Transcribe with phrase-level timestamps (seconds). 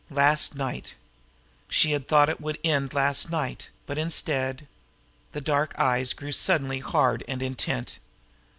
[0.09, 0.95] Last night!
[1.69, 4.67] She had thought it was the end last night, but instead
[5.33, 7.99] The dark eyes grew suddenly hard and intent.